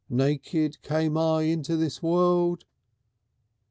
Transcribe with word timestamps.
Naked 0.09 0.81
came 0.81 1.15
I 1.15 1.43
into 1.43 1.77
the 1.77 1.95
world...." 2.01 2.65